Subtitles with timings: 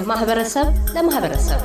[0.00, 1.60] ከማህበረሰብ ለማህበረሰብ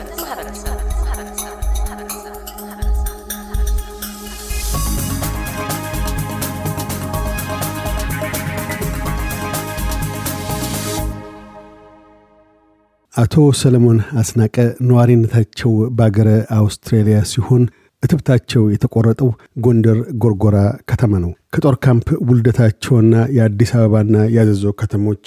[13.13, 17.63] አቶ ሰለሞን አስናቀ ነዋሪነታቸው በአገረ አውስትራሊያ ሲሆን
[18.03, 20.57] እትብታቸው የተቆረጠው ጎንደር ጎርጎራ
[20.89, 25.25] ከተማ ነው። ከጦር ካምፕ ውልደታቸውና የአዲስ አበባና የአዘዞ ከተሞች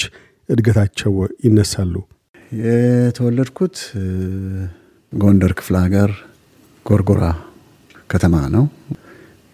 [0.48, 1.14] እድገታቸው
[1.46, 1.94] ይነሳሉ።
[2.52, 3.76] የተወለድኩት
[5.12, 6.10] ጎንደር ክፍለ ሀገር
[6.86, 7.24] ጎርጎራ
[8.10, 8.64] ከተማ ነው።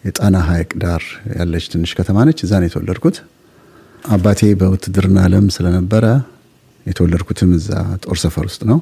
[0.04, 1.02] የጣና ሐይቅ ዳር
[1.38, 3.16] ያለች ትንሽ ከተማ ነች። እዛ ነው የተወለድኩት።
[4.08, 6.04] አባቴ በውትድርና ዓለም ስለነበረ
[6.86, 7.70] የተወለድኩትም እዛ
[8.04, 8.78] ጦር ሰፈር ውስጥ ነው።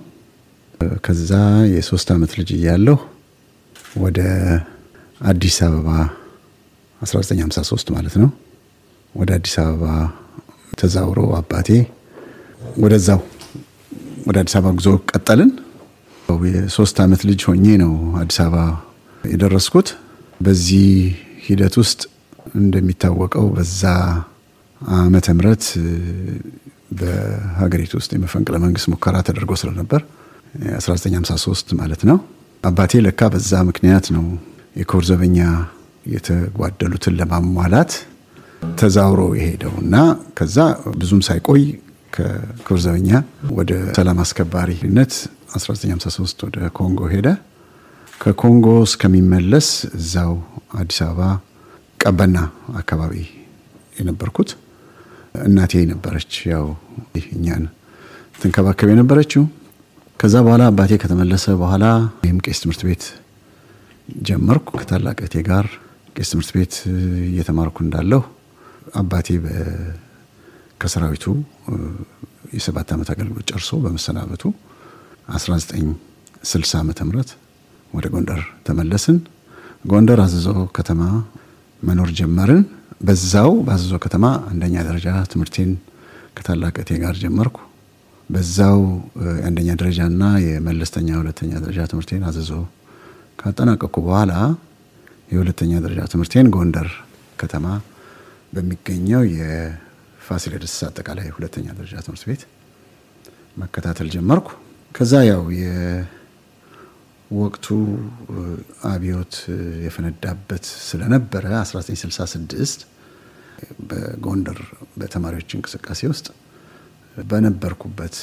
[1.04, 1.32] ከዛ
[1.74, 2.96] የሶስት ዓመት ልጅ እያለሁ
[3.96, 4.20] ወደ
[5.23, 5.88] አዲስ አበባ
[7.01, 8.30] 1953 ማለት ነው
[9.15, 9.84] ወደ አዲስ አበባ
[10.79, 11.68] ተዛውሮ አባቴ
[12.79, 13.21] ወደዛው
[14.26, 15.51] ወደ አዲስ አበባ ጉዞ ቀጠልን።
[16.49, 18.57] የሶስት ዓመት ልጅ ሆኜ ነው አዲስ አበባ
[19.24, 19.88] የደረስኩት።
[20.40, 20.88] በዚህ
[21.46, 22.01] ሂደት ውስጥ
[22.60, 23.82] እንደሚታወቀው በዛ
[24.80, 25.65] ዓመተ ምህረት
[26.99, 30.01] በሀገሪቱ ውስጥ የመፈንቅለ መንግስት ሙከራ ተደርጎ ስለነበር
[30.77, 32.18] 1953 ማለት ነው።
[32.65, 34.24] አባቴ ለካ በዛ ምክንያት ነው
[34.77, 35.38] የኮር ዘበኛ
[36.15, 37.93] የተጓደሉትን ለማሟላት
[38.80, 39.95] ተዛውሮ የሄደው እና
[40.38, 40.57] ከዛ
[41.01, 41.62] ብዙም ሳይቆይ
[42.12, 43.10] ከኮር ዘበኛ
[43.58, 45.12] ወደ ሰላም አስከባሪነት
[45.54, 47.28] 1953 ወደ ኮንጎ ሄደ።
[48.20, 50.32] ከኮንጎ እስከሚመለስ እዛው
[50.74, 51.20] አዲስ አበባ
[52.00, 52.36] ቀበና
[52.80, 53.14] አካባቢ
[53.98, 54.50] የነበርኩት
[55.44, 56.66] እናቴ ነበረች ያው
[57.34, 57.64] እኛን
[58.40, 59.42] ትንከባከብ የነበረችው።
[60.20, 61.84] ከዛ በኋላ አባቴ ከተመለሰ በኋላ
[62.24, 63.04] ይህም ቄስ ትምህርት ቤት
[64.22, 65.66] ጀመርኩ ከታላቅ ጋር
[66.16, 66.75] ቄስ ትምህርት ቤት
[67.28, 68.22] እየተማርኩ እንዳለሁ
[68.97, 69.28] አባቴ
[70.81, 71.25] ከሰራዊቱ
[72.57, 74.43] የሰባት ዓመት አገልግሎት ጨርሶ በመሰናበቱ
[75.35, 77.31] 1960 ዓመተ ምህረት
[77.93, 79.19] ወደ ጎንደር ተመለስን።
[79.85, 80.47] ጎንደር አዘዞ
[80.79, 81.03] ከተማ
[81.83, 82.63] መኖር ጀመርን።
[83.01, 85.71] በዛው በአዘዞ ከተማ አንደኛ ደረጃ ትምህርቴን
[86.37, 87.57] ከታላቅ ጋር ጀመርኩ።
[88.31, 88.81] በዛው
[89.37, 92.51] የአንደኛ ደረጃና የመለስተኛ ሁለተኛ ደረጃ ትምህርቴን አዘዞ
[93.39, 94.33] ካጠናቀቅኩ በኋላ
[95.33, 96.89] የሁለተኛ ደረጃ ትምህርቴን ጎንደር
[97.37, 97.67] ከተማ
[98.53, 99.23] በሚገኘው
[100.31, 102.43] የፋሲለደስ አጠቃላይ ሁለተኛ ደረጃ ትምህርት ቤት
[103.57, 104.49] መከታተል ጀመርኩ።
[104.95, 105.43] ከዛ ያው
[107.31, 107.67] የወቅቱ
[108.91, 109.35] አብዮት
[109.87, 112.85] የፈነዳበት ስለነበረ 1966
[113.89, 114.61] በጎንደር
[115.01, 116.29] በተማሪዎች እንቅስቃሴ ውስጥ
[117.27, 118.17] በነበርኩበት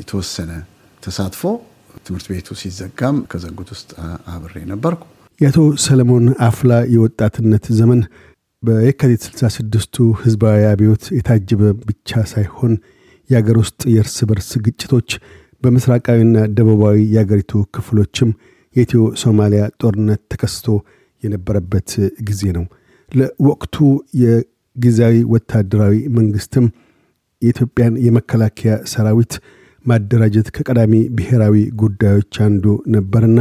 [0.00, 0.50] የተወሰነ
[1.02, 1.44] ተሳትፎ
[2.04, 3.90] ትምህርት ቤቱ ሲዘጋም ከዘጉት ውስጥ
[4.34, 5.02] አብሬ ነበርኩ።
[5.40, 8.00] የአቶ ሰለሞን አፍላ የወጣትነት ዘመን
[8.62, 12.72] በየካቲት 66ቱ ህዝባዊ አብዮት የታጀበ ብቻ ሳይሆን
[13.30, 15.08] የአገር ውስጥ የእርስ በርስ ግጭቶች
[15.62, 18.30] በምስራቃዊና ደቡባዊ የአገሪቱ ክፍሎችም
[18.76, 20.66] የኢትዮ ሶማሊያ ጦርነት ተከስቶ
[21.22, 21.90] የነበረበት
[22.28, 22.64] ጊዜ ነው።
[23.12, 23.76] ለወቅቱ
[24.22, 26.66] የጊዜያዊ ወታደራዊ መንግስትም
[27.42, 29.34] የኢትዮጵያን የመከላከያ ሰራዊት
[29.84, 33.40] ማደራጀት ከቀዳሚ ብሔራዊ ጉዳዮች አንዱ ነበርና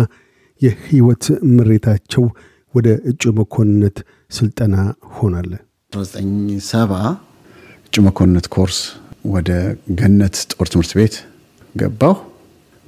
[0.61, 2.23] የህይወት ምሬታቸው
[2.73, 3.97] ወደ እጩ መኮንነት
[4.31, 4.75] ስልጠና
[5.15, 5.51] ሆናለ።
[5.93, 7.11] 1970
[7.87, 8.79] እጩ መኮንነት ኮርስ
[9.27, 9.49] ወደ
[9.99, 11.15] ገነት ጦር ትምህርት ቤት
[11.75, 12.15] ገባሁ።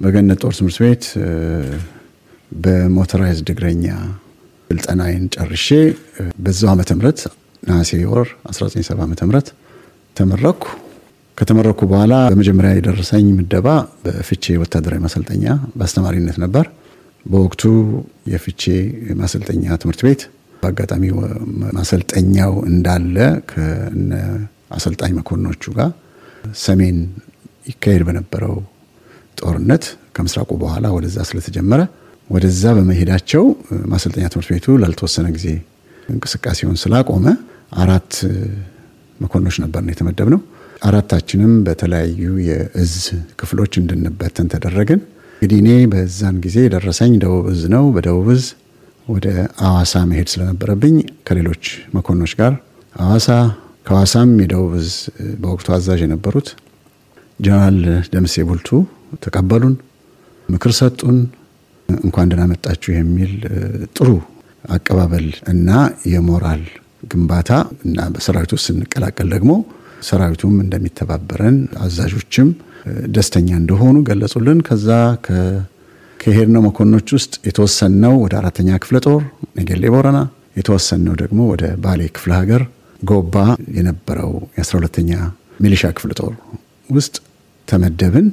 [0.00, 1.04] በገነት ጦር ትምህርት ቤት
[2.58, 3.84] በሞተራይዝድ እግረኛ
[4.70, 5.66] ስልጠናዬን ጨርሼ
[6.44, 7.20] በዛው ዓመተ ምህረት
[7.62, 9.48] ነሐሴ ወር 1970 ዓመተ ምህረት
[10.16, 10.62] ተመረኩ።
[11.38, 13.68] ከተመረኩ በኋላ በመጀመሪያ የደረሰኝ ምደባ
[14.04, 15.44] በፍቼ ወታደራዊ ማሰልጠኛ
[15.76, 16.66] በአስተማሪነት ነበር።
[17.26, 17.62] በወቅቱ
[18.32, 18.62] የፍቼ
[19.20, 20.22] ማሰልጠኛ ትምህርት ቤት
[20.64, 21.04] በአጋጣሚ
[21.76, 23.16] ማሰልጠኛው እንዳለ
[23.50, 24.12] ከነ
[24.76, 25.90] አሰልጣኝ መኮንኖቹ ጋር
[26.62, 26.98] ሰሜን
[27.66, 28.56] ይካሄድ በነበረው
[29.38, 29.84] ጦርነት
[30.16, 31.80] ከምስራቁ በኋላ ወደዛ ስለተጀመረ
[32.30, 33.44] ወደዛ በመሄዳቸው
[33.92, 35.48] ማሰልጠኛ ትምህርት ቤቱ ላልተወሰነ ጊዜ
[36.08, 37.26] እንቅስቃሴውን ስላቆመ
[37.82, 38.12] አራት
[39.20, 40.40] መኮንኖች ነበርን የተመደብነው።
[40.82, 42.94] አራታችንም በተለያዩ የእዝ
[43.40, 45.00] ክፍሎች እንድንበተን ተደረግን።
[45.36, 48.44] እንግዲህ እኔ በዛን ጊዜ የደረሰኝ ደቡብ እዝ ነው። በደቡብ እዝ
[49.06, 49.26] ወደ
[49.64, 50.94] አዋሳ መሄድ ስለነበረብኝ
[51.26, 51.64] ከሌሎች
[51.96, 52.52] መኮንኖች ጋር
[52.94, 53.28] አዋሳ
[53.86, 54.92] ከሐዋሳም የደቡብ እዝ
[55.40, 56.48] በወቅቱ አዛዥ የነበሩት
[57.40, 57.78] ጀነራል
[58.12, 58.68] ደምሴ ቡልቱ
[59.24, 59.74] ተቀበሉን፣
[60.48, 61.18] ምክር ሰጡን።
[61.88, 63.32] እንኳን ደህና መጣችሁ የሚል
[63.96, 64.08] ጥሩ
[64.68, 65.70] አቀባበል እና
[66.12, 66.62] የሞራል
[67.10, 67.50] ግንባታ
[67.86, 69.52] እና በሰራዊቱ ስንቀላቀል ደግሞ
[70.02, 72.48] ሰራዊቱም እንደሚተባበረን አዛዦችም
[73.14, 74.88] ደስተኛ እንደሆኑ ገለጹልን። ከዛ
[76.24, 79.22] ከሄድነው መኮንኖች ውስጥ የተወሰነው ወደ አራተኛ ክፍለ ጦር
[79.58, 80.18] ነገሌ ቦረና፣
[80.58, 82.62] የተወሰነው ደግሞ ወደ ባሌ ክፍለ ሀገር
[83.02, 83.34] ጎባ
[83.76, 85.10] የነበረው የአስራ ሁለተኛ
[85.60, 86.32] ሚሊሻ ክፍለ ጦር
[86.88, 87.14] ውስጥ
[87.68, 88.28] ተመደብን።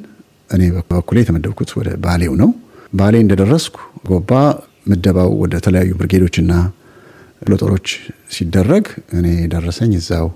[0.49, 2.49] እኔ በበኩሌ የተመደብኩት ወደ ባሌው ነው።
[2.93, 3.75] ባሌ እንደደረስኩ
[4.09, 4.31] ጎባ
[4.87, 6.53] ምደባው ወደ ተለያዩ ብርጌዶችና
[7.41, 7.87] ክፍለ ጦሮች
[8.35, 8.85] ሲደረግ
[9.17, 10.27] እኔ ደረሰኝ እዛው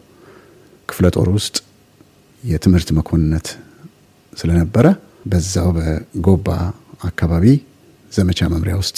[0.89, 1.55] ክፍለ ጦር ውስጥ
[2.43, 3.47] የትምህርት መኮንነት
[4.33, 4.85] ስለነበረ
[5.31, 6.47] በዛው በጎባ
[7.01, 7.45] አካባቢ
[8.11, 8.97] ዘመቻ መምሪያ ውስጥ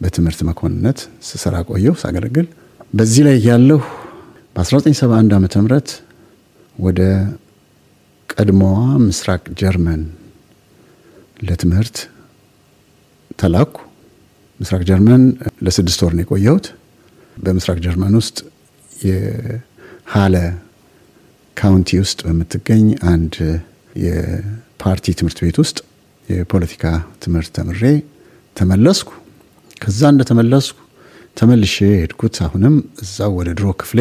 [0.00, 0.98] በትምህርት መኮንነት
[1.28, 2.46] ስሰራ ቆየሁ ሳገለግል።
[2.94, 3.80] በዚህ ላይ ያለሁ
[4.56, 5.68] በ1971 ዓ ም
[6.76, 7.00] ወደ
[8.28, 10.02] ቀድሞዋ ምስራቅ ጀርመን
[11.40, 11.96] ለትምህርት
[13.38, 13.74] ተላኩ።
[14.60, 15.22] ምስራቅ ጀርመን
[15.66, 16.66] ለስድስት ወር ነው የቆየሁት።
[17.36, 18.38] በምስራቅ ጀርመን ውስጥ
[19.04, 20.36] የሃለ
[21.56, 23.34] ካውንቲ ውስጥ በምትገኝ አንድ
[24.04, 25.78] የፓርቲ ትምህርት ቤት ውስጥ
[26.32, 26.84] የፖለቲካ
[27.22, 27.82] ትምህርት ተምሬ
[28.56, 29.10] ተመለስኩ።
[29.82, 30.76] ከዛ እንደተመለስኩ
[31.36, 34.00] ተመልሼ ሄድኩት። አሁንም እዛው ወደ ድሮ ክፍሌ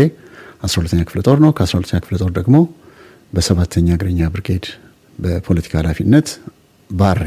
[0.66, 2.56] 12ኛ ክፍለ ጦር ነው። ከ12ኛ ክፍለ ጦር ደግሞ
[3.34, 4.66] በሰባተኛ እግረኛ ብርጌድ
[5.20, 6.28] በፖለቲካ ኃላፊነት
[6.90, 7.24] ባሬ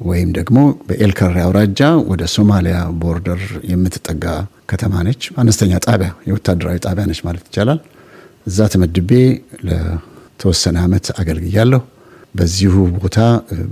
[0.00, 1.80] ወይም ደግሞ በኤልከሬ አውራጃ
[2.10, 4.24] ወደ ሶማሊያ border የምትጠጋ
[4.70, 7.80] ከተማ ነች። አነስተኛ ጣቢያ፣ የወታደራዊ ጣቢያ ነች ማለት ይቻላል።
[8.46, 9.10] እዛ ተመድቤ
[9.68, 11.80] ለተወሰነ ዓመት አገልግያለሁ።
[12.34, 13.18] በዚሁ ቦታ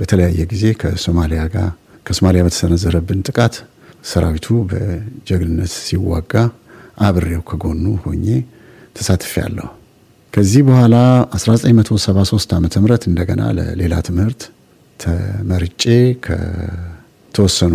[0.01, 1.69] በተለያየ ጊዜ ከሶማሊያ ጋር
[2.07, 3.55] ከሶማሊያ በተሰነዘረብን ጥቃት
[4.05, 6.33] ሰራዊቱ በጀግንነት ሲዋጋ
[7.07, 8.27] አብሬው ከጎኑ ሆኜ
[8.97, 9.69] ተሳትፌያለሁ።
[10.33, 10.97] ከዚህ በኋላ
[11.39, 12.67] 1973 ዓ ም
[13.11, 14.43] እንደገና ለሌላ ትምህርት
[15.01, 15.83] ተመርጬ
[16.27, 17.75] ከተወሰኑ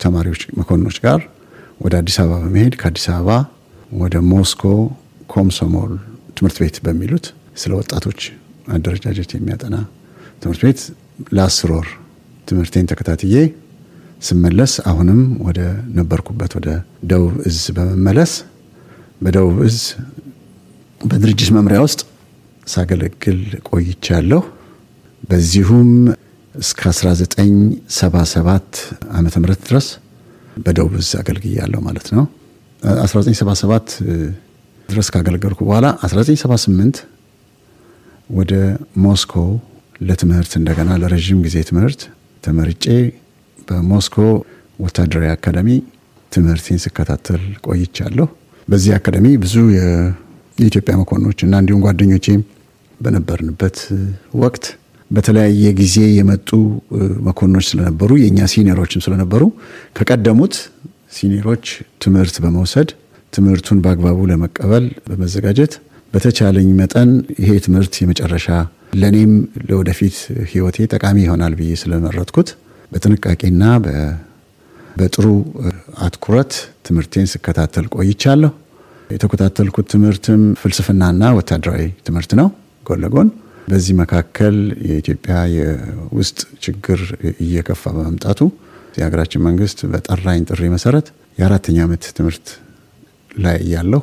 [0.00, 1.20] ተማሪዎች መኮንኖች ጋር
[1.84, 3.30] ወደ አዲስ አበባ በመሄድ ከአዲስ አበባ
[3.94, 4.62] ወደ ሞስኮ
[5.34, 5.92] ኮምሶሞል
[6.38, 7.26] ትምህርት ቤት በሚሉት
[7.62, 8.20] ስለ ወጣቶች
[8.74, 9.76] አደረጃጀት የሚያጠና
[10.42, 10.80] ትምህርት ቤት
[11.36, 11.88] ለአስር ወር
[12.48, 13.34] ትምህርቴን ተከታትዬ
[14.22, 15.60] ስመለስ አሁንም ወደ
[15.98, 16.68] ነበርኩበት ወደ
[17.10, 18.32] ደቡብ እዝ በመመለስ
[19.20, 19.78] በደቡብ እዝ
[21.00, 22.00] በድርጅት መምሪያ ውስጥ
[22.66, 24.42] ሳገለግል ቆይቻለሁ።
[25.22, 25.90] በዚሁም
[26.54, 28.72] እስከ 1977
[29.12, 29.86] ዓመተ ምህረት ድረስ
[30.56, 32.24] በደቡብ እዝ አገልግያለሁ ማለት ነው።
[32.82, 33.88] 1977
[34.88, 36.96] ድረስ ካገለገልኩ በኋላ 1978
[38.30, 38.52] ወደ
[39.04, 39.34] ሞስኮ
[40.00, 42.00] ለትምህርት እንደገና ለረዥም ጊዜ ትምህርት
[42.44, 42.84] ተመርጬ
[43.68, 44.16] በሞስኮ
[44.78, 45.68] ወታደራዊ አካዳሚ
[46.32, 48.26] ትምህርቴን ስከታተል ቆይቻለሁ።
[48.68, 52.40] በዚህ አካዳሚ ብዙ የኢትዮጵያ መኮንኖች እና እንዲሁም ጓደኞቼም
[53.00, 53.78] በነበርንበት
[54.42, 54.64] ወቅት
[55.10, 56.48] በተለያየ ጊዜ የመጡ
[57.26, 59.42] መኮንኖች ስለነበሩ የእኛ ሲኒየሮችም ስለነበሩ
[59.98, 60.54] ከቀደሙት
[61.16, 61.66] ሲኒየሮች
[62.04, 62.88] ትምህርት በመውሰድ
[63.32, 65.72] ትምህርቱን በአግባቡ ለመቀበል በመዘጋጀት
[66.12, 67.10] በተቻለኝ መጠን
[67.40, 68.46] ይሄ ትምህርት የመጨረሻ
[69.00, 69.32] ለእኔም
[69.68, 70.16] ለወደፊት
[70.50, 72.50] ሕይወቴ ጠቃሚ ይሆናል ብዬ ስለመረጥኩት
[72.92, 73.62] በጥንቃቄና
[74.96, 75.26] በጥሩ
[76.04, 76.52] አትኩረት
[76.86, 78.52] ትምህርቴን ስከታተል ቆይቻለሁ።
[79.10, 82.48] የተከታተልኩት ትምህርትም ፍልስፍናና ወታደራዊ ትምህርት ነው
[82.86, 83.28] ጎን ለጎን።
[83.68, 84.56] በዚህ መካከል
[84.88, 87.00] የኢትዮጵያ የውስጥ ችግር
[87.44, 88.40] እየከፋ በመምጣቱ
[88.98, 91.06] የሀገራችን መንግስት በጠራኝ ጥሪ መሰረት
[91.38, 92.46] የአራተኛ ዓመት ትምህርት
[93.38, 94.02] ላይ ያለሁ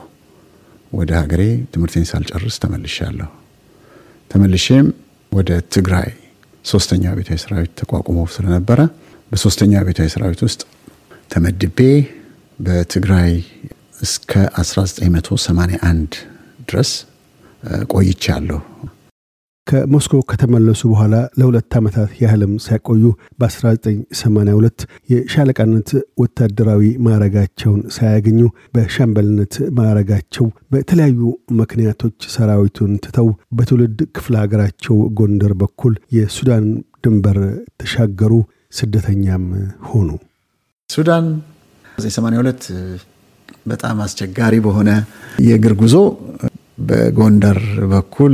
[0.93, 1.41] ወደ ሀገሬ
[1.73, 3.29] ትምህርቴን ሳልጨርስ ተመልሻለሁ።
[4.31, 4.87] ተመልሼም
[5.31, 6.09] ወደ ትግራይ
[6.65, 8.79] ሶስተኛ ቤታዊ ሰራዊት ተቋቁሞ ስለነበረ
[9.31, 10.61] በሶስተኛ ቤታዊ ሰራዊት ውስጥ
[11.31, 11.79] ተመድቤ
[12.59, 13.31] በትግራይ
[14.01, 16.17] እስከ 1981
[16.69, 16.91] ድረስ
[17.93, 18.59] ቆይቻለሁ።
[19.67, 23.03] ከሞስኮ ከተመለሱ በኋላ ለሁለት ዓመታት ያህልም ሲያቆዩ
[23.41, 25.89] በ1982 የሻለቃነት
[26.21, 28.39] ወታደራዊ ማዕረጋቸውን ሳያገኙ
[28.75, 31.19] በሻምበልነት ማዕረጋቸው በተለያዩ
[31.61, 36.67] ምክንያቶች ሰራዊቱን ትተው በትውልድ ክፍለ ሀገራቸው ጎንደር በኩል የሱዳን
[37.05, 37.39] ድንበር
[37.81, 38.33] ተሻገሩ፣
[38.73, 39.45] ስደተኛም
[39.89, 40.09] ሆኑ።
[40.89, 41.25] ሱዳን
[42.03, 42.69] 82
[43.67, 44.89] በጣም አስቸጋሪ በሆነ
[45.45, 45.95] የእግር ጉዞ
[46.85, 47.59] በጎንደር
[47.91, 48.33] በኩል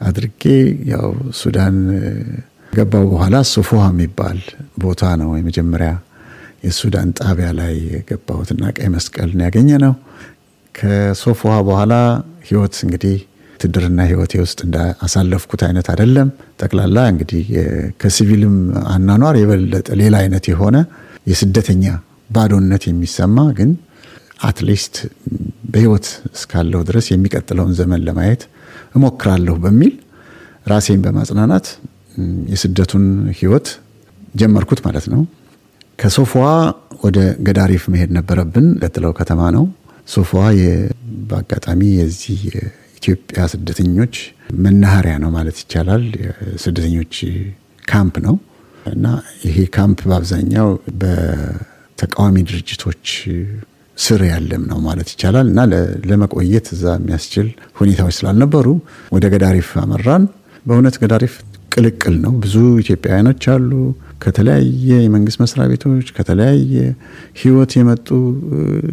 [0.00, 0.42] አድርጌ
[0.90, 1.76] ያው ሱዳን
[2.72, 4.38] ገባው በኋላ ሶፎሃ የሚባል
[4.78, 5.90] ቦታ ነው የመጀመሪያ
[6.64, 9.92] የሱዳን ጣቢያ ላይ የገባሁትና ቀይ መስቀልን ያገኘ ነው።
[10.74, 11.94] ከሶፎሃ በኋላ
[12.48, 13.16] ህይወት እንግዲህ
[13.52, 16.28] ውትድርና ህይወቴ ውስጥ እንዳሳለፍኩት አይነት አይደለም።
[16.60, 17.46] ጠቅላላ እንግዲህ
[18.00, 18.56] ከሲቪልም
[18.92, 20.76] አኗኗር የበለጠ ሌላ አይነት የሆነ
[21.26, 21.84] የስደተኛ
[22.30, 23.70] ባዶነት የሚሰማ ግን
[24.48, 24.96] at least
[25.72, 28.42] በህይወት እስካለሁ ድረስ የሚቀጥለውን ዘመን ለማየት
[28.94, 29.92] እሞክራለሁ በሚል
[30.66, 31.66] ራሴን በማጽናናት
[32.52, 33.04] የስደቱን
[33.38, 33.68] ህይወት
[34.34, 35.20] ጀመርኩት ማለት ነው።
[35.98, 36.46] ከሶፎዋ
[37.04, 39.64] ወደ ገዳሪፍ መሄድ ነበረብን። ቀጥለው ከተማ ነው
[40.08, 40.44] ሶፎዋ።
[41.30, 44.14] በአጋጣሚ የዚህ የኢትዮጵያ ስደተኞች
[44.64, 46.04] መናኸሪያ ነው ማለት ይቻላል።
[46.62, 47.14] ስደተኞች
[47.84, 48.36] ካምፕ ነው
[48.86, 49.06] እና
[49.44, 50.68] ይሄ ካምፕ በአብዛኛው
[51.02, 53.06] በተቃዋሚ ድርጅቶች
[53.98, 55.60] ስር ያለም ነው ማለት ይቻላል እና
[56.10, 57.46] ለመቆየት እዛ የሚያስችል
[57.80, 58.66] ሁኔታዎች ስላልነበሩ
[59.14, 60.24] ወደ ገዳሪፍ አመራን።
[60.66, 61.34] በእውነት ገዳሪፍ
[61.74, 63.70] ቅልቅል ነው። ብዙ ኢትዮጵያውያኖች አሉ
[64.22, 64.68] ከተለያየ
[65.02, 66.72] የመንግስት መስሪያ ቤቶች ከተለያየ
[67.40, 68.08] ህይወት የመጡ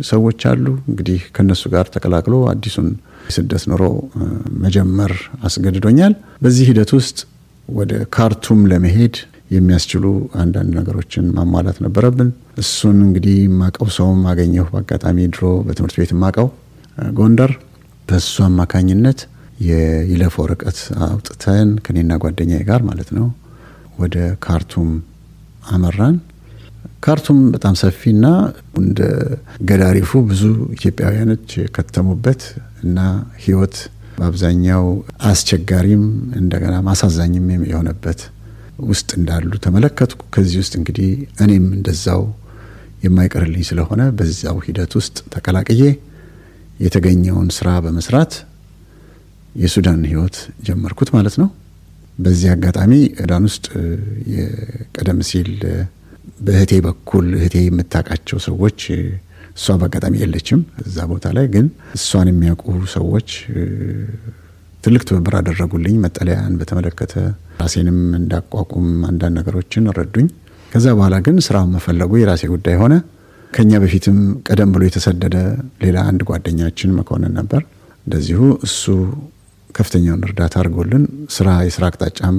[0.09, 2.89] ሰዎች አሉ። እንግዲህ ከነሱ ጋር ተቀላቅሎ አዲሱን
[3.29, 3.83] የስደት ኑሮ
[4.65, 5.13] መጀመር
[5.47, 7.17] አስገድዶኛል። በዚህ ሂደት ውስጥ
[7.69, 9.15] ወደ ካርቱም ለመሄድ
[9.51, 10.05] የሚያስችሉ
[10.41, 12.29] አንዳንድ ነገሮችን ማሟላት ነበረብን።
[12.61, 16.47] እሱን እንግዲህ ማቀው ሰውም አገኘሁ በአጋጣሚ ድሮ በትምህርት ቤት ማቀው
[17.15, 17.51] ጎንደር
[18.07, 19.19] በሱ አማካኝነት
[19.67, 23.27] የይለፍ ወረቀት አውጥተን ከኔና ጓደኛዬ ጋር ማለት ነው
[23.99, 24.89] ወደ ካርቱም
[25.69, 26.15] አመራን።
[26.99, 28.25] ካርቱም በጣም ሰፊና
[28.79, 28.99] እንደ
[29.69, 30.43] ገዳሪፉ ብዙ
[30.75, 32.41] ኢትዮጵያውያኖች የከተሙበት
[32.83, 32.99] እና
[33.43, 33.75] ህይወት
[34.17, 34.85] በአብዛኛው
[35.29, 36.03] አስቸጋሪም
[36.39, 38.19] እንደገና ማሳዛኝም የሆነበት
[38.85, 41.09] ውስጥ እንዳሉ ተመለከትኩ። ከዚህ ውስጥ እንግዲህ
[41.43, 42.23] እኔም እንደዛው
[43.05, 45.81] የማይቀርልኝ ስለሆነ በዛው ሂደት ውስጥ ተቀላቅዬ
[46.79, 48.33] የተገኘውን ስራ በመስራት
[49.55, 51.49] የሱዳን ህይወት ጀመርኩት ማለት ነው።
[52.19, 53.65] በዚህ አጋጣሚ ሱዳን ውስጥ
[54.97, 55.49] ቀደም ሲል
[56.45, 58.79] በእህቴ በኩል እህቴ የምታውቃቸው ሰዎች
[59.57, 61.65] እሷ በአጋጣሚ የለችም እዛ ቦታ ላይ ግን
[61.97, 62.65] እሷን የሚያውቁ
[62.95, 63.29] ሰዎች
[64.85, 67.13] ትልቅ ትብብር አደረጉልኝ። መጠለያን በተመለከተ
[67.61, 70.27] ራሴንም እንዳቋቁም አንዳንድ ነገሮችን ረዱኝ።
[70.71, 72.93] ከዛ በኋላ ግን ስራውን መፈለጉ የራሴ ጉዳይ ሆነ።
[73.51, 75.35] ከኛ በፊትም ቀደም ብሎ የተሰደደ
[75.83, 77.61] ሌላ አንድ ጓደኛችን መኮንን ነበር።
[78.07, 78.83] እንደዚሁ እሱ
[79.69, 81.03] ከፍተኛውን እርዳታ አድርጎልን
[81.35, 82.37] ስራ የስራ አቅጣጫም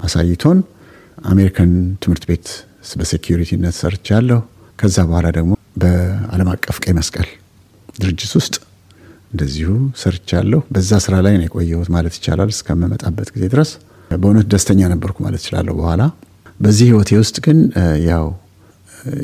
[0.00, 0.58] አሳይቶን
[1.24, 1.72] አሜሪካን
[2.02, 2.48] ትምህርት ቤት
[3.00, 4.40] በሴኪሪቲነት ሰርቻለሁ።
[4.78, 7.28] ከዛ በኋላ ደግሞ በዓለም አቀፍ ቀይ መስቀል
[7.94, 8.54] ድርጅት ውስጥ
[9.32, 9.70] እንደዚሁ
[10.02, 13.70] ሰርቻለሁ። በዛ ስራ ላይ ነው የቆየሁት ማለት ይቻላል እስከምመጣበት ጊዜ ድረስ
[14.14, 16.02] በእውነት ደስተኛ ነበርኩ ማለት እችላለሁ። በኋላ
[16.60, 17.58] በዚህ ህይወቴ ውስጥ ግን
[18.08, 18.26] ያው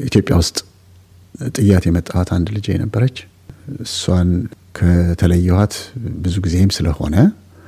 [0.09, 0.56] ኢትዮጵያ ውስጥ
[1.56, 3.16] ጥያት የመጣኋት አንድ ልጄ ነበረች።
[3.85, 4.30] እሷን
[4.78, 5.75] ከተለየኋት
[6.25, 7.16] ብዙ ጊዜም ስለሆነ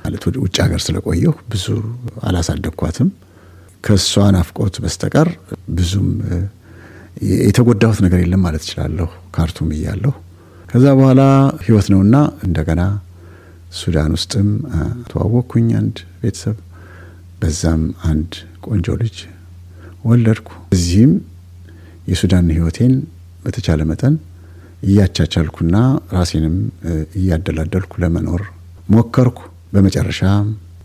[0.05, 1.65] ማለት ወደ ውጭ ሀገር ስለቆየሁ ብዙ
[2.27, 3.09] አላሳደግኳትም።
[3.83, 5.29] ከእሷ ናፍቆት በስተቀር
[5.77, 6.07] ብዙም
[7.39, 10.13] የተጎዳሁት ነገር የለም ማለት እችላለሁ ካርቱም እያለሁ።
[10.75, 11.21] ከዛ በኋላ
[11.65, 12.15] ህይወት ነውና
[12.45, 12.81] እንደገና
[13.71, 14.47] ሱዳን ውስጥም
[15.09, 16.57] ተዋወቅኩኝ አንድ ቤተሰብ፣
[17.41, 18.31] በዛም አንድ
[18.65, 19.17] ቆንጆ ልጅ
[20.05, 21.13] ወለድኩ። እዚህም
[22.07, 22.93] የሱዳን ህይወቴን
[23.45, 24.15] በተቻለ መጠን
[24.83, 25.75] እያቻቻልኩና
[26.17, 26.57] ራሴንም
[27.19, 28.43] እያደላደልኩ ለመኖር
[28.89, 29.39] ሞከርኩ።
[29.73, 30.21] በመጨረሻ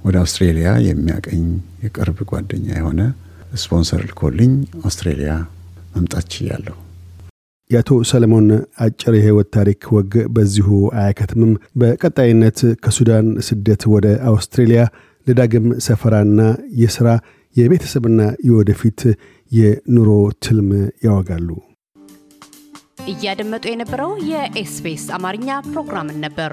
[0.04, 1.44] ወደ አውስትሬሊያ የሚያቀኝ
[1.84, 3.00] የቅርብ ጓደኛ የሆነ
[3.62, 5.34] ስፖንሰር ልኮልኝ አውስትሬሊያ
[5.96, 6.76] መምጣት ችያለሁ።
[7.70, 8.46] የአቶ ሰለሞን
[8.84, 10.68] አጭር የህይወት ታሪክ ወግ በዚሁ
[11.00, 14.82] አያከትምም። በቀጣይነት ከሱዳን ስደት ወደ አውስትሬሊያ
[15.26, 16.40] ለዳግም ሰፈራና
[16.80, 17.08] የሥራ
[17.56, 19.00] የቤተሰብና የወደፊት
[19.52, 20.10] የኑሮ
[20.44, 20.70] ትልም
[21.06, 21.48] ያወጋሉ።
[23.10, 26.52] እያደመጡ የነበረው የ SBS አማርኛ ፕሮግራምን ነበር።